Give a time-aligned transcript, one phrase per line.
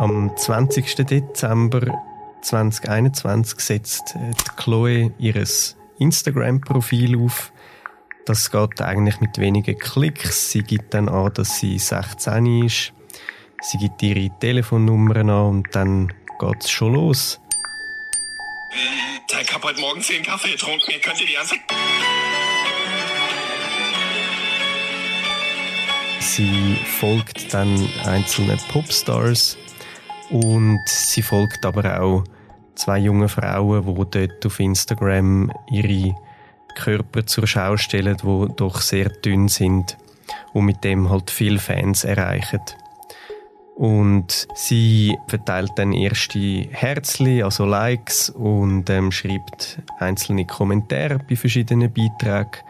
[0.00, 1.04] Am 20.
[1.04, 2.02] Dezember
[2.40, 5.44] 2021 setzt äh, Chloe ihr
[5.98, 7.52] Instagram-Profil auf.
[8.24, 10.52] Das geht eigentlich mit wenigen Klicks.
[10.52, 12.94] Sie gibt dann an, dass sie 16 ist.
[13.60, 17.38] Sie gibt ihre Telefonnummern an und dann geht es schon los.
[19.28, 20.92] Ich habe heute Morgen zehn Kaffee getrunken.
[20.92, 21.56] Ihr könnt ihr die ganze
[26.20, 29.58] Sie folgt dann einzelnen Popstars
[30.30, 32.24] und sie folgt aber auch
[32.74, 36.14] zwei jungen Frauen, die dort auf Instagram ihre
[36.74, 39.96] Körper zur Schau stellen, die doch sehr dünn sind
[40.52, 42.60] und mit dem halt viele Fans erreichen.
[43.74, 46.38] Und sie verteilt dann erste
[46.70, 52.62] Herzli, also Likes, und ähm, schreibt einzelne Kommentare bei verschiedenen Beiträgen.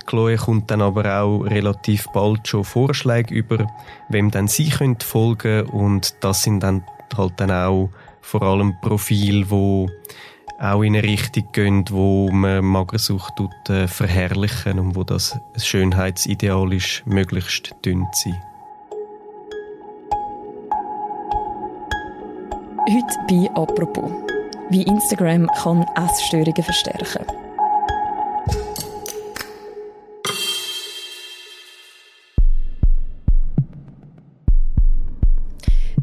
[0.00, 3.68] Die Chloe kommt dann aber auch relativ bald schon Vorschläge über,
[4.08, 6.82] wem dann sie könnte folgen und das sind dann
[7.16, 9.88] halt dann auch vor allem Profile, wo
[10.60, 13.34] auch in eine Richtung gehen, wo man Magersucht
[13.68, 18.42] äh, verherrlichen und wo das Schönheitsideal ist, möglichst dünn zu sein.
[22.88, 24.10] Heute bei «Apropos».
[24.70, 27.47] Wie Instagram kann Essstörungen verstärken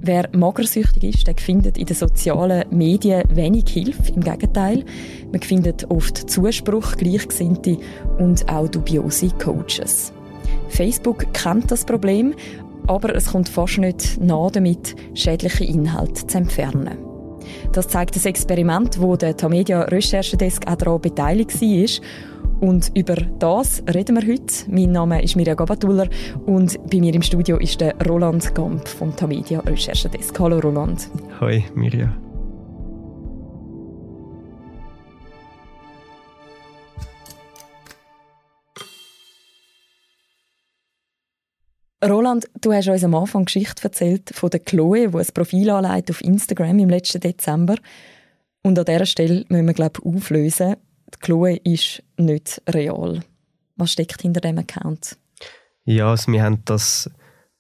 [0.08, 4.12] Wer magersüchtig ist, der findet in den sozialen Medien wenig Hilfe.
[4.14, 4.86] Im Gegenteil,
[5.32, 7.80] man findet oft Zuspruch, Gleichgesinnte
[8.20, 10.14] und auch dubiose Coaches.
[10.70, 12.36] Facebook kennt das Problem,
[12.86, 17.15] aber es kommt fast nicht nah damit, schädliche Inhalte zu entfernen.
[17.72, 22.04] Das zeigt das Experiment, wo der Tamedia Recherchedesk auch daran beteiligt war
[22.62, 24.54] und über das reden wir heute.
[24.68, 26.08] Mein Name ist Mirja Gabatuller
[26.46, 30.40] und bei mir im Studio ist der Roland Gamp vom Tamedia Recherchedesk.
[30.40, 31.10] Hallo Roland.
[31.42, 32.16] Hi Mirja.
[42.10, 46.12] Roland, du hast uns am Anfang Geschichte erzählt von der Chloe, die ein Profil anlegt
[46.12, 47.76] auf Instagram im letzten Dezember.
[48.62, 50.76] Und an dieser Stelle müssen wir, glaube ich, auflösen,
[51.14, 53.22] die Chloe ist nicht real.
[53.76, 55.18] Was steckt hinter dem Account?
[55.86, 57.10] Ja, also wir haben das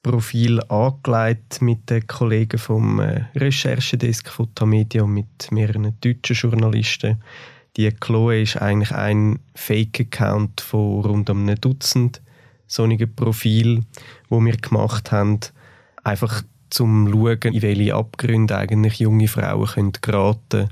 [0.04, 7.22] Profil angelegt mit den Kollegen vom äh, Recherchedesk von Tamedia und mit mehreren deutschen Journalisten.
[7.78, 12.22] Die Chloe ist eigentlich ein Fake-Account von rund um einem Dutzend
[12.68, 13.84] solchen Profil,
[14.30, 15.40] wo wir gemacht haben,
[16.04, 20.70] einfach zum schauen, in welche Abgründe eigentlich junge Frauen können geraten können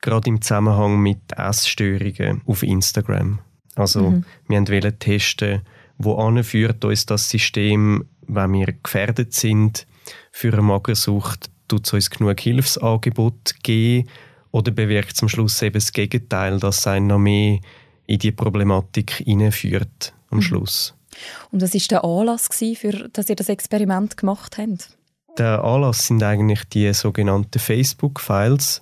[0.00, 3.40] gerade im Zusammenhang mit Essstörungen auf Instagram.
[3.74, 4.24] Also mhm.
[4.48, 5.62] wir wollten testen,
[5.98, 9.86] wo führt uns das System, wenn wir gefährdet sind
[10.30, 14.08] für eine Magersucht, tut es uns genug Hilfsangebot geben
[14.50, 17.58] oder bewirkt zum Schluss eben das Gegenteil, dass es einen noch mehr
[18.06, 20.42] in die Problematik hineinführt am mhm.
[20.42, 20.94] Schluss.
[21.50, 24.90] Und was war der Anlass, für, dass ihr das Experiment gemacht habt?
[25.38, 28.80] Der Anlass sind eigentlich die sogenannten Facebook-Files.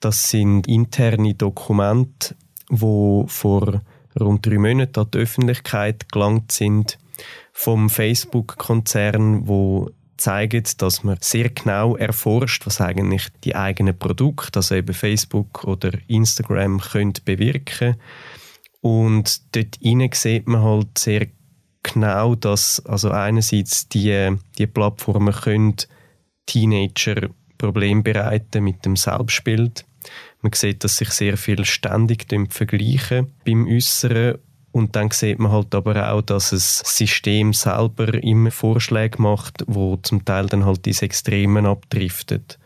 [0.00, 2.34] Das sind interne Dokumente,
[2.68, 3.80] wo vor
[4.18, 6.98] rund drei Monaten an die Öffentlichkeit gelangt sind
[7.52, 14.74] vom Facebook-Konzern, wo zeigt, dass man sehr genau erforscht, was eigentlich die eigenen Produkte, also
[14.74, 17.96] eben Facebook oder Instagram, können bewirken.
[18.80, 19.78] Und dort
[20.14, 21.26] sieht man halt sehr
[21.84, 25.76] genau, dass also einerseits die, die Plattformen können
[26.46, 29.86] Teenager Probleme bereiten mit dem Selbstbild
[30.44, 34.38] man sieht, dass sich sehr viel ständig vergleichen beim Äußeren
[34.72, 39.96] und dann sieht man halt aber auch, dass das System selber immer Vorschläge macht, wo
[39.96, 42.58] zum Teil dann halt ins Extremen abdriftet.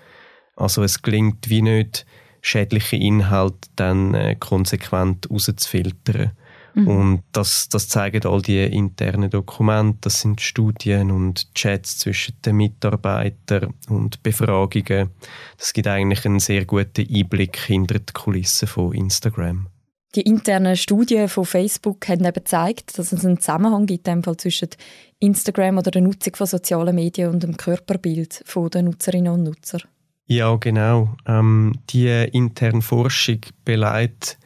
[0.56, 2.04] Also es gelingt wie nicht,
[2.40, 6.32] schädliche Inhalte dann äh, konsequent rauszufiltern.
[6.74, 6.88] Mhm.
[6.88, 12.56] Und das, das zeigen all die internen Dokumente, das sind Studien und Chats zwischen den
[12.56, 15.10] Mitarbeitern und Befragungen.
[15.56, 19.68] Das gibt eigentlich einen sehr guten Einblick hinter die Kulissen von Instagram.
[20.14, 24.70] Die internen Studien von Facebook haben eben gezeigt, dass es einen Zusammenhang gibt zwischen
[25.18, 28.42] Instagram oder der Nutzung von sozialen Medien und dem Körperbild
[28.72, 29.80] der Nutzerinnen und Nutzer.
[30.26, 31.16] Ja, genau.
[31.26, 34.38] Ähm, die interne Forschung beleidigt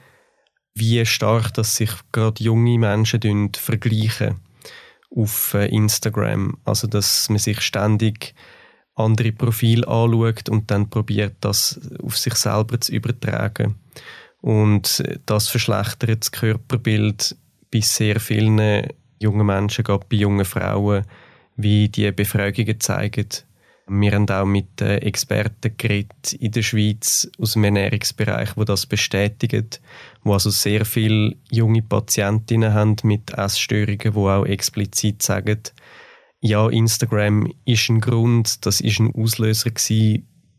[0.75, 4.41] wie stark dass sich gerade junge Menschen vergleichen
[5.15, 6.57] auf äh, Instagram.
[6.65, 8.35] Also, dass man sich ständig
[8.95, 13.77] andere Profile anschaut und dann probiert, das auf sich selber zu übertragen.
[14.41, 17.37] Und das verschlechtert das Körperbild
[17.71, 21.05] bei sehr vielen jungen Menschen, gerade bei jungen Frauen,
[21.57, 23.29] wie die Befragungen zeigen.
[23.89, 29.69] Wir haben auch mit Experten geredet in der Schweiz aus dem Ernährungsbereich, wo das bestätigen,
[30.23, 35.61] wo also sehr viele junge Patientinnen haben mit Essstörungen, die auch explizit sagen,
[36.41, 39.71] ja, Instagram ist ein Grund, das ist ein Auslöser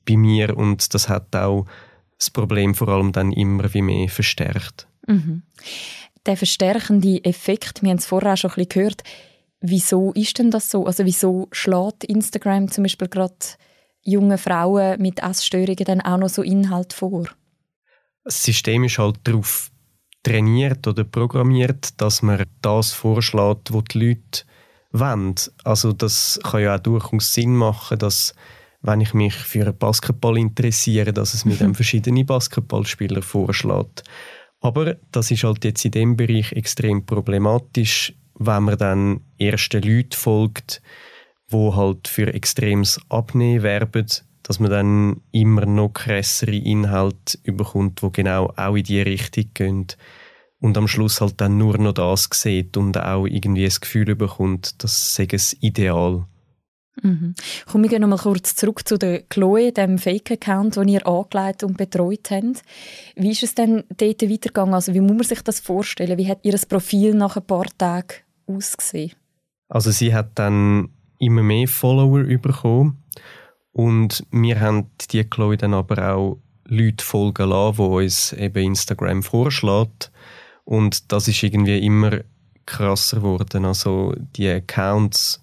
[0.06, 1.66] bei mir und das hat auch
[2.18, 4.88] das Problem vor allem dann immer wie mehr verstärkt.
[5.08, 5.44] Mhm.
[6.26, 9.04] Der verstärkende Effekt, wir haben es vorher auch schon ein bisschen gehört,
[9.63, 10.86] wieso ist denn das so?
[10.86, 13.33] Also wieso schlägt Instagram zum Beispiel gerade
[14.01, 17.25] junge Frauen mit Essstörungen dann auch noch so Inhalt vor?
[18.24, 19.71] Das System ist halt darauf
[20.21, 24.44] trainiert oder programmiert, dass man das vorschlägt, was die Leute
[24.92, 25.36] wollen.
[25.63, 28.33] Also das kann ja auch durchaus Sinn machen, dass
[28.81, 34.04] wenn ich mich für Basketball interessiere, dass es mir dann verschiedene Basketballspieler vorschlägt.
[34.59, 40.13] Aber das ist halt jetzt in dem Bereich extrem problematisch, wenn man dann ersten Leuten
[40.13, 40.81] folgt,
[41.47, 44.07] wo halt für extremes Abnehmen werben,
[44.44, 49.88] dass man dann immer noch krassere Inhalte überkommt, wo genau auch in die Richtung gehen
[50.59, 54.83] und am Schluss halt dann nur noch das sieht und auch irgendwie das Gefühl bekommt,
[54.83, 56.25] das sei es ideal.
[57.01, 57.34] Mhm.
[57.72, 61.78] Komme ich noch mal kurz zurück zu der Chloe, dem Fake-Account, den ihr angelegt und
[61.78, 62.62] betreut habt.
[63.16, 64.74] Wie ist es denn dort weitergegangen?
[64.74, 66.18] Also wie muss man sich das vorstellen?
[66.18, 68.13] Wie hat ihr Profil nach ein paar Tagen
[68.45, 69.13] ausgesehen?
[69.69, 73.04] Also sie hat dann immer mehr Follower bekommen
[73.72, 79.24] und wir haben die Chloe dann aber auch Leute folgen lassen, die uns eben Instagram
[79.24, 80.12] vorschlägt
[80.63, 82.19] und das ist irgendwie immer
[82.66, 83.66] krasser geworden.
[83.66, 85.43] Also die Accounts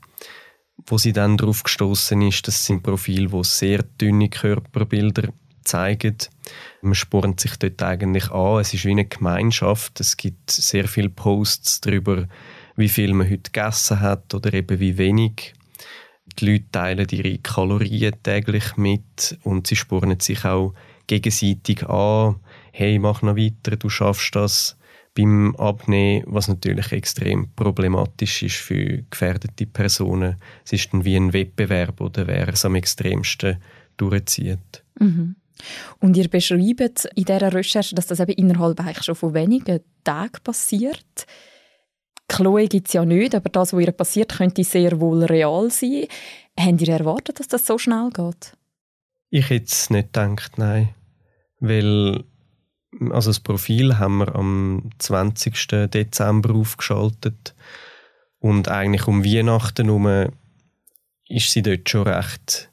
[0.87, 5.29] wo sie dann darauf gestoßen ist, das sind Profile, die sehr dünne Körperbilder
[5.65, 6.17] zeigen.
[6.83, 8.61] Man spornt sich dort eigentlich an.
[8.61, 10.01] Es ist wie eine Gemeinschaft.
[10.01, 12.27] Es gibt sehr viele Posts darüber,
[12.77, 15.55] wie viel man heute gegessen hat oder eben wie wenig.
[16.39, 20.75] Die Leute teilen ihre Kalorien täglich mit und sie spornen sich auch
[21.07, 22.37] gegenseitig an.
[22.73, 24.77] Hey, mach noch weiter, du schaffst das
[25.21, 30.37] beim Abnehmen, was natürlich extrem problematisch ist für gefährdete Personen.
[30.65, 33.59] Es ist dann wie ein Wettbewerb oder wer es am extremsten
[33.97, 34.85] durchzieht.
[34.99, 35.37] Mhm.
[35.99, 40.39] Und ihr beschreibt in dieser Recherche, dass das eben innerhalb eigentlich schon von wenigen Tagen
[40.43, 41.27] passiert.
[42.29, 46.07] Chloe gibt es ja nicht, aber das, was ihr passiert, könnte sehr wohl real sein.
[46.59, 48.55] Habt ihr erwartet, dass das so schnell geht?
[49.31, 50.91] Ich hätte es nicht gedacht, nein.
[51.59, 52.25] Weil
[53.11, 55.91] also das Profil haben wir am 20.
[55.91, 57.55] Dezember aufgeschaltet
[58.39, 60.33] und eigentlich um Weihnachten herum
[61.29, 62.71] ist sie dort schon recht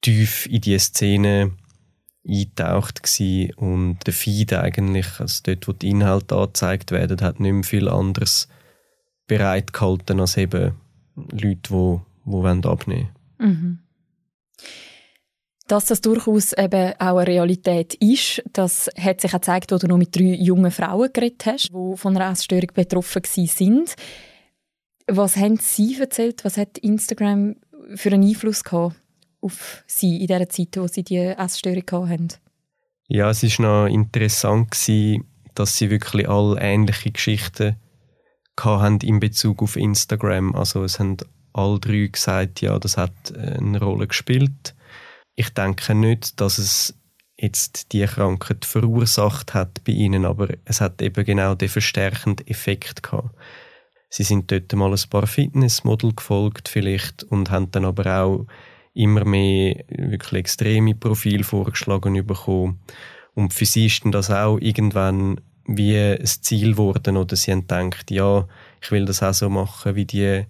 [0.00, 1.52] tief in die Szene
[2.26, 7.52] eingetaucht gewesen und der Feed eigentlich, also dort, wo die Inhalte angezeigt werden, hat nicht
[7.52, 8.48] mehr viel anderes
[9.26, 10.74] bereitgehalten als eben
[11.16, 13.50] Leute, die, die abnehmen wollen.
[13.50, 13.78] Mhm.
[15.72, 19.88] Dass das durchaus eben auch eine Realität ist, das hat sich auch gezeigt, als du
[19.88, 23.94] noch mit drei jungen Frauen geredet hast, die von einer Essstörung betroffen sind.
[25.06, 26.44] Was haben sie erzählt?
[26.44, 27.56] Was hat Instagram
[27.94, 28.96] für einen Einfluss gehabt
[29.40, 32.28] auf sie in der Zeit, wo sie die Essstörung hatten?
[33.08, 34.72] Ja, es war noch interessant,
[35.54, 37.76] dass sie wirklich alle ähnliche Geschichten
[38.60, 40.54] hatten in Bezug auf Instagram.
[40.54, 41.16] Also es haben
[41.54, 44.74] alle drei gesagt, ja, das hat eine Rolle gespielt
[45.34, 46.94] ich denke nicht, dass es
[47.36, 53.02] jetzt die Krankheit verursacht hat bei ihnen, aber es hat eben genau den verstärkenden Effekt
[53.02, 53.34] gehabt.
[54.08, 58.46] Sie sind dort mal ein paar Fitnessmodel gefolgt vielleicht und haben dann aber auch
[58.94, 62.80] immer mehr wirklich extreme Profile vorgeschlagen bekommen.
[63.34, 68.10] Und für sie ist das auch irgendwann wie ein Ziel geworden oder sie haben gedacht,
[68.10, 68.46] ja,
[68.82, 70.44] ich will das auch so machen wie die,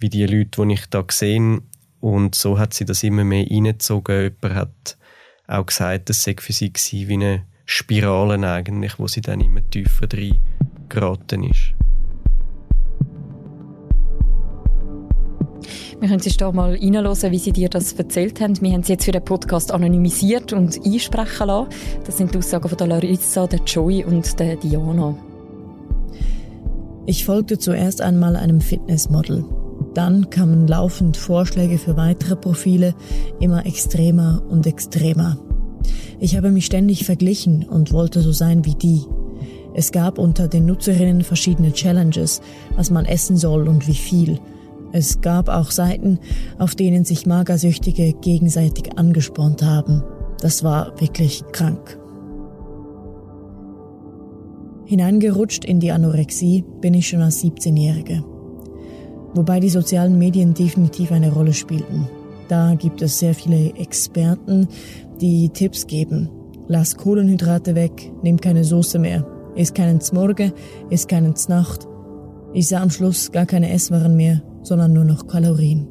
[0.00, 4.34] wie die Leute, die ich da gesehen und so hat sie das immer mehr reingezogen.
[4.40, 4.98] Jemand hat
[5.46, 6.72] auch gesagt, das sei für sie
[7.08, 10.38] wie eine Spirale eigentlich, wo sie dann immer tiefer drin
[10.88, 11.74] geraten ist.
[16.00, 18.60] Wir können sich da mal reinhören, wie sie dir das erzählt haben.
[18.60, 21.70] Wir haben sie jetzt für den Podcast anonymisiert und einsprechen lassen.
[22.06, 25.16] Das sind die Aussagen von der Larissa, der Joy und der Diana.
[27.06, 29.44] Ich folgte zuerst einmal einem Fitnessmodel.
[29.98, 32.94] Dann kamen laufend Vorschläge für weitere Profile,
[33.40, 35.38] immer extremer und extremer.
[36.20, 39.02] Ich habe mich ständig verglichen und wollte so sein wie die.
[39.74, 42.40] Es gab unter den Nutzerinnen verschiedene Challenges,
[42.76, 44.38] was man essen soll und wie viel.
[44.92, 46.20] Es gab auch Seiten,
[46.60, 50.04] auf denen sich Magersüchtige gegenseitig angespornt haben.
[50.40, 51.98] Das war wirklich krank.
[54.84, 58.22] Hineingerutscht in die Anorexie bin ich schon als 17-Jährige
[59.34, 62.08] wobei die sozialen Medien definitiv eine Rolle spielten.
[62.48, 64.68] Da gibt es sehr viele Experten,
[65.20, 66.30] die Tipps geben.
[66.66, 70.52] Lass Kohlenhydrate weg, nimm keine Soße mehr, iss keinen Zmorge,
[70.90, 71.86] iss keinen Znacht.
[72.52, 75.88] Ich sah am Schluss gar keine Esswaren mehr, sondern nur noch Kalorien.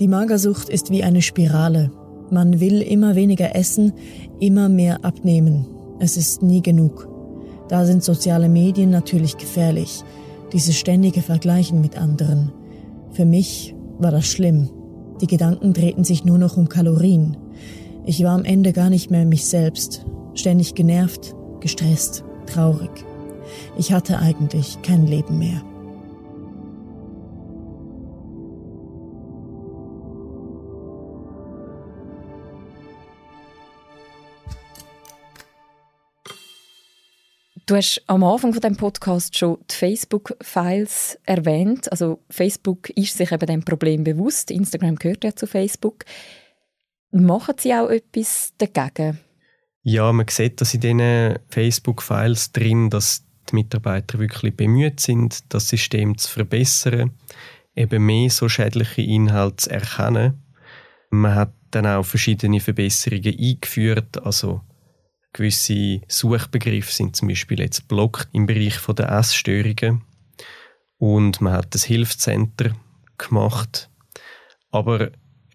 [0.00, 1.92] Die Magersucht ist wie eine Spirale.
[2.30, 3.92] Man will immer weniger essen,
[4.40, 5.66] immer mehr abnehmen.
[6.00, 7.11] Es ist nie genug.
[7.72, 10.04] Da sind soziale Medien natürlich gefährlich.
[10.52, 12.52] Dieses ständige Vergleichen mit anderen.
[13.12, 14.68] Für mich war das schlimm.
[15.22, 17.38] Die Gedanken drehten sich nur noch um Kalorien.
[18.04, 20.04] Ich war am Ende gar nicht mehr mich selbst.
[20.34, 22.90] Ständig genervt, gestresst, traurig.
[23.78, 25.62] Ich hatte eigentlich kein Leben mehr.
[37.66, 41.90] Du hast am Anfang von dem Podcast schon die Facebook-Files erwähnt.
[41.92, 44.50] Also Facebook ist sich eben dem Problem bewusst.
[44.50, 46.04] Instagram gehört ja zu Facebook.
[47.12, 49.20] Machen Sie auch etwas dagegen?
[49.82, 55.68] Ja, man sieht dass in diesen Facebook-Files drin, dass die Mitarbeiter wirklich bemüht sind, das
[55.68, 57.12] System zu verbessern,
[57.76, 60.42] eben mehr so schädliche Inhalte zu erkennen.
[61.10, 64.62] Man hat dann auch verschiedene Verbesserungen eingeführt, also
[65.32, 70.02] Gewisse Suchbegriffe sind zum Beispiel jetzt blockt im Bereich der Essstörungen.
[70.98, 72.72] Und man hat das Hilfscenter
[73.18, 73.88] gemacht.
[74.70, 75.10] Aber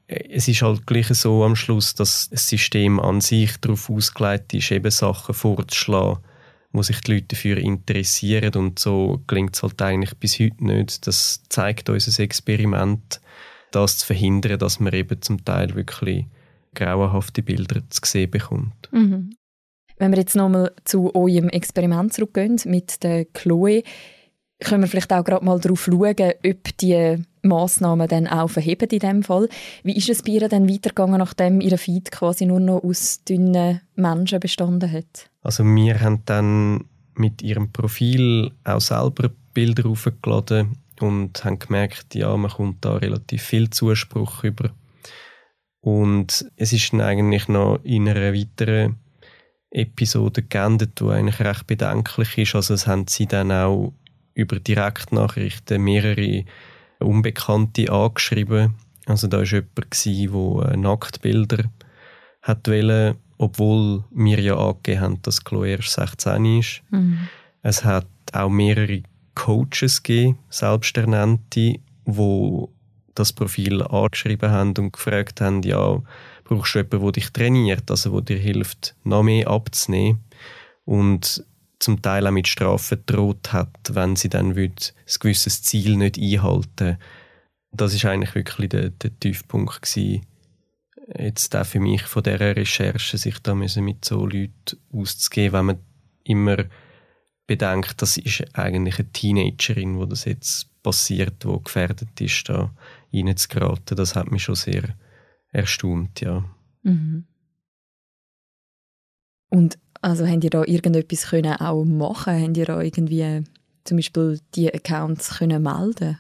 [0.08, 4.54] äh, es ist halt gleich so am Schluss, dass das System an sich darauf ausgelegt
[4.54, 6.24] ist, eben Sachen vorzuschlagen,
[6.72, 8.56] wo sich die Leute dafür interessieren.
[8.56, 11.06] Und so gelingt es halt eigentlich bis heute nicht.
[11.06, 13.22] Das zeigt unser Experiment,
[13.72, 16.26] das zu verhindern, dass man eben zum Teil wirklich
[16.74, 18.90] grauenhafte Bilder zu sehen bekommt.
[18.92, 19.37] Mhm.
[19.98, 23.84] Wenn wir jetzt nochmal zu eurem Experiment zurückgehen mit der Chloe,
[24.60, 29.00] können wir vielleicht auch gerade mal darauf schauen, ob die Massnahmen dann auch verheben in
[29.00, 29.50] dem Fall.
[29.84, 33.82] Wie ist es bei ihr dann weitergegangen, nachdem ihr Feed quasi nur noch aus dünnen
[33.96, 35.30] Menschen bestanden hat?
[35.42, 36.86] Also wir haben dann
[37.16, 43.44] mit ihrem Profil auch selber Bilder aufgeladen und haben gemerkt, ja, man kommt da relativ
[43.44, 44.72] viel Zuspruch über.
[45.82, 48.98] Und es ist dann eigentlich noch in einer weiteren
[49.78, 52.56] Episode geendet, die eigentlich recht bedenklich ist.
[52.56, 53.94] Also es haben sie dann auch
[54.34, 56.46] über Direktnachrichten mehrere
[57.00, 58.76] Unbekannte angeschrieben.
[59.06, 61.66] Also da war jemand, der äh, Nacktbilder
[62.42, 66.82] hat wollen, obwohl wir ja angegeben haben, dass Chloe erst 16 ist.
[66.92, 67.28] Mhm.
[67.62, 69.04] Es hat auch mehrere
[69.36, 72.68] Coaches gegeben, selbsternannte, die
[73.16, 76.02] das Profil angeschrieben haben und gefragt haben, ja,
[76.48, 80.24] brauchst du jemanden, der dich trainiert, also der dir hilft, noch mehr abzunehmen
[80.86, 81.44] und
[81.80, 84.74] zum Teil auch mit Strafen droht hat, wenn sie dann ein
[85.20, 86.98] gewisses Ziel nicht einhalten
[87.72, 90.25] Das ist eigentlich wirklich der, der Tiefpunkt gewesen,
[91.18, 93.70] jetzt auch für mich von dieser Recherche, sich da mit
[94.04, 95.80] so Leuten auszugeben, wenn man
[96.24, 96.58] immer
[97.46, 102.74] bedenkt, das ist eigentlich eine Teenagerin, wo das jetzt passiert, wo gefährdet ist, da
[103.13, 103.96] reinzugeraten.
[103.96, 104.96] Das hat mich schon sehr
[105.58, 106.46] erstaunt, ja.
[106.84, 107.26] Mhm.
[109.50, 112.42] Und also habt ihr da irgendetwas können auch machen?
[112.42, 113.44] Habt ihr da irgendwie
[113.84, 116.20] zum Beispiel die Accounts können melden?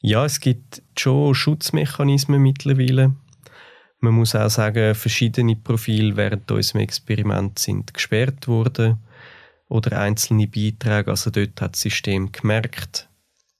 [0.00, 3.16] Ja, es gibt schon Schutzmechanismen mittlerweile.
[3.98, 8.98] Man muss auch sagen, verschiedene Profile während unserem Experiment sind gesperrt worden
[9.68, 11.10] oder einzelne Beiträge.
[11.10, 13.08] Also dort hat das System gemerkt,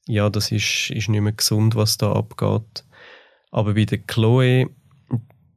[0.06, 2.84] ja, das ist, ist nicht mehr gesund, was da abgeht.
[3.50, 4.70] Aber bei der Chloe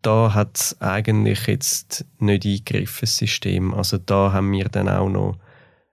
[0.03, 3.74] da hat es eigentlich jetzt nicht eingegriffen, das System.
[3.74, 5.38] Also da haben wir dann auch noch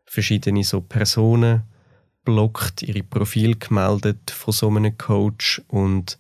[0.05, 1.63] verschiedene so Personen
[2.25, 6.19] blockt, ihre Profil gemeldet von so einem Coach und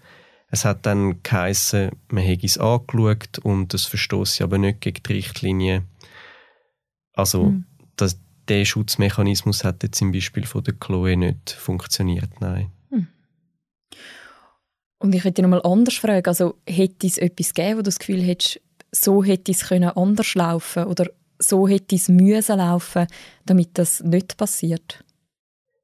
[0.50, 5.12] es hat dann geheißen, man hätte es angeschaut und das verstoße aber nicht gegen die
[5.12, 5.85] Richtlinie.
[7.12, 7.64] Also mhm.
[7.97, 8.18] das,
[8.49, 12.73] der Schutzmechanismus hat jetzt zum Beispiel von der Chloe nicht funktioniert, nein.
[15.00, 17.99] Und ich hätte noch mal anders fragen, also hätte es etwas gegeben, wo du das
[17.99, 18.61] Gefühl hättest,
[18.92, 21.07] so hätte es können anders laufen oder
[21.38, 23.07] so hätte es müssen laufen,
[23.47, 25.02] damit das nicht passiert?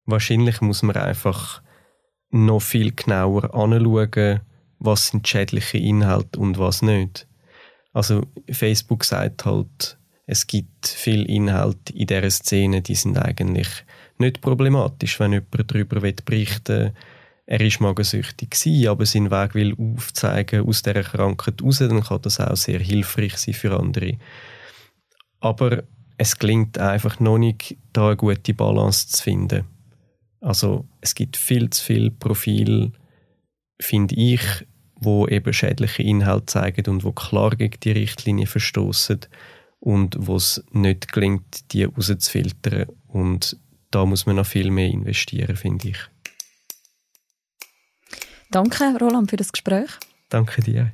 [0.05, 1.63] Wahrscheinlich muss man einfach
[2.31, 4.41] noch viel genauer anschauen,
[4.79, 7.27] was sind schädliche Inhalte und was nicht.
[7.95, 13.69] Also Facebook sagt halt, es gibt viel Inhalt in dieser Szene, die sind eigentlich
[14.19, 16.93] nicht problematisch, wenn jemand darüber berichten will
[17.47, 22.23] er ist magensüchtig gewesen, aber seinen Weg will aufzeigen aus dieser Krankheit raus, dann kann
[22.23, 24.19] das auch sehr hilfreich sein für andere.
[25.39, 25.85] Aber
[26.19, 29.65] es gelingt einfach noch nicht, da eine gute Balance zu finden.
[30.41, 32.93] Also es gibt viel zu viele Profile,
[33.81, 34.43] finde ich,
[34.97, 39.21] wo eben schädliche Inhalte zeigen und wo klar gegen die Richtlinie verstoßen
[39.79, 42.87] und wo es nicht gelingt, die rauszufiltern.
[43.07, 43.57] Und
[43.91, 45.99] da muss man noch viel mehr investieren, finde ich.
[48.57, 49.91] Danke, Roland, für das Gespräch.
[50.31, 50.91] Danke dir.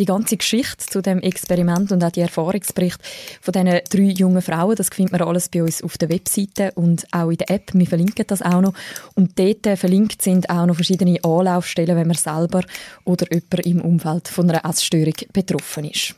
[0.00, 2.98] Die ganze Geschichte zu dem Experiment und auch die Erfahrungsbericht
[3.40, 7.06] von diesen drei jungen Frauen, das findet man alles bei uns auf der Webseite und
[7.12, 7.70] auch in der App.
[7.74, 8.74] Wir verlinken das auch noch.
[9.14, 12.64] Und dort verlinkt sind auch noch verschiedene Anlaufstellen, wenn man selber
[13.04, 16.16] oder jemand im Umfeld von einer Essstörung betroffen ist.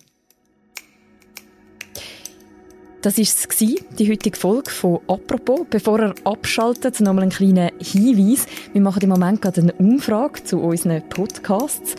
[3.04, 3.48] Das war es,
[3.98, 5.66] die heutige Folge von «Apropos».
[5.68, 8.46] Bevor ihr abschaltet, noch mal einen kleinen Hinweis.
[8.72, 11.96] Wir machen im Moment gerade eine Umfrage zu unseren Podcasts.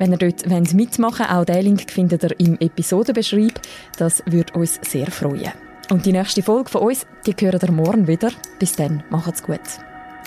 [0.00, 3.60] Wenn ihr dort mitmachen wollt, auch den Link findet ihr im Episodenbeschreib.
[3.98, 5.52] Das würde uns sehr freuen.
[5.90, 8.32] Und die nächste Folge von uns, die hören ihr morgen wieder.
[8.58, 9.60] Bis dann, macht's gut.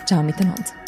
[0.05, 0.80] Ciao miteinander.